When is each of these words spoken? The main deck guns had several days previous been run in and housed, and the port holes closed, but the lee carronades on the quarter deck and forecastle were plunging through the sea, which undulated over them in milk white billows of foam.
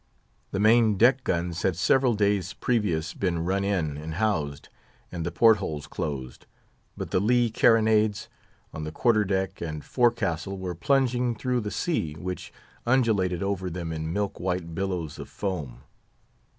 The 0.49 0.59
main 0.59 0.97
deck 0.97 1.23
guns 1.23 1.61
had 1.61 1.75
several 1.75 2.15
days 2.15 2.53
previous 2.53 3.13
been 3.13 3.45
run 3.45 3.63
in 3.63 3.97
and 3.97 4.15
housed, 4.15 4.67
and 5.11 5.23
the 5.23 5.31
port 5.31 5.57
holes 5.57 5.85
closed, 5.85 6.47
but 6.97 7.11
the 7.11 7.19
lee 7.19 7.51
carronades 7.51 8.27
on 8.73 8.83
the 8.83 8.91
quarter 8.91 9.23
deck 9.23 9.61
and 9.61 9.85
forecastle 9.85 10.57
were 10.57 10.73
plunging 10.73 11.35
through 11.35 11.61
the 11.61 11.69
sea, 11.69 12.13
which 12.13 12.51
undulated 12.83 13.43
over 13.43 13.69
them 13.69 13.91
in 13.93 14.11
milk 14.11 14.39
white 14.39 14.73
billows 14.73 15.19
of 15.19 15.29
foam. 15.29 15.83